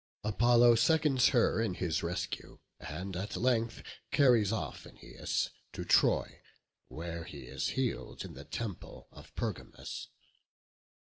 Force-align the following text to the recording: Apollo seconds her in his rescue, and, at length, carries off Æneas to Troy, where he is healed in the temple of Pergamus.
Apollo 0.23 0.73
seconds 0.77 1.27
her 1.27 1.61
in 1.61 1.75
his 1.75 2.01
rescue, 2.01 2.57
and, 2.79 3.15
at 3.15 3.37
length, 3.37 3.83
carries 4.09 4.51
off 4.51 4.85
Æneas 4.85 5.49
to 5.73 5.85
Troy, 5.85 6.41
where 6.87 7.23
he 7.23 7.41
is 7.43 7.67
healed 7.77 8.25
in 8.25 8.33
the 8.33 8.43
temple 8.43 9.09
of 9.11 9.31
Pergamus. 9.35 10.07